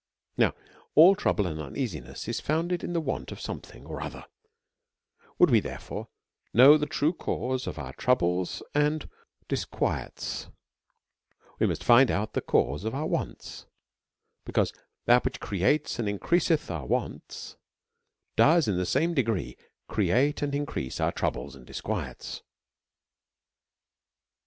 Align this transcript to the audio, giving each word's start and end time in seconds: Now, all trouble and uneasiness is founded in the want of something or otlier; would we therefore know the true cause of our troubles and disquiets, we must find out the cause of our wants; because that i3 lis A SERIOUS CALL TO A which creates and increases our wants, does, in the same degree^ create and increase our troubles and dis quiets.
Now, 0.35 0.55
all 0.95 1.13
trouble 1.15 1.45
and 1.45 1.61
uneasiness 1.61 2.27
is 2.27 2.39
founded 2.39 2.83
in 2.83 2.93
the 2.93 2.99
want 2.99 3.31
of 3.31 3.39
something 3.39 3.85
or 3.85 3.99
otlier; 3.99 4.25
would 5.37 5.51
we 5.51 5.59
therefore 5.59 6.07
know 6.55 6.75
the 6.75 6.87
true 6.87 7.13
cause 7.13 7.67
of 7.67 7.77
our 7.77 7.93
troubles 7.93 8.63
and 8.73 9.07
disquiets, 9.47 10.47
we 11.59 11.67
must 11.67 11.83
find 11.83 12.09
out 12.09 12.33
the 12.33 12.41
cause 12.41 12.83
of 12.83 12.95
our 12.95 13.05
wants; 13.05 13.67
because 14.43 14.71
that 14.71 14.77
i3 14.77 14.85
lis 14.87 14.89
A 14.89 15.05
SERIOUS 15.05 15.07
CALL 15.07 15.21
TO 15.21 15.21
A 15.21 15.25
which 15.25 15.39
creates 15.39 15.99
and 15.99 16.09
increases 16.09 16.69
our 16.71 16.85
wants, 16.87 17.57
does, 18.35 18.67
in 18.67 18.77
the 18.77 18.87
same 18.87 19.13
degree^ 19.13 19.55
create 19.87 20.41
and 20.41 20.55
increase 20.55 20.99
our 20.99 21.11
troubles 21.11 21.53
and 21.55 21.67
dis 21.67 21.79
quiets. 21.79 22.41